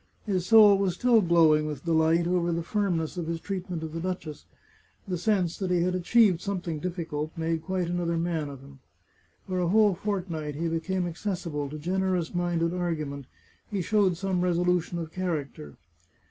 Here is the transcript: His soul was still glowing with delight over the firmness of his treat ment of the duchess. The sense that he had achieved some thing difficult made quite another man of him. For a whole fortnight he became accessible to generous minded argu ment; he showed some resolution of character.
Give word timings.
His 0.25 0.47
soul 0.47 0.79
was 0.79 0.95
still 0.95 1.21
glowing 1.21 1.67
with 1.67 1.85
delight 1.85 2.25
over 2.25 2.51
the 2.51 2.63
firmness 2.63 3.17
of 3.17 3.27
his 3.27 3.39
treat 3.39 3.69
ment 3.69 3.83
of 3.83 3.93
the 3.93 3.99
duchess. 3.99 4.45
The 5.07 5.15
sense 5.15 5.59
that 5.59 5.69
he 5.69 5.83
had 5.83 5.93
achieved 5.93 6.41
some 6.41 6.59
thing 6.59 6.79
difficult 6.79 7.31
made 7.37 7.61
quite 7.61 7.87
another 7.87 8.17
man 8.17 8.49
of 8.49 8.61
him. 8.61 8.79
For 9.47 9.59
a 9.59 9.67
whole 9.67 9.93
fortnight 9.93 10.55
he 10.55 10.67
became 10.69 11.05
accessible 11.07 11.69
to 11.69 11.77
generous 11.77 12.33
minded 12.33 12.71
argu 12.71 13.09
ment; 13.09 13.27
he 13.69 13.83
showed 13.83 14.17
some 14.17 14.41
resolution 14.41 14.97
of 14.97 15.11
character. 15.11 15.75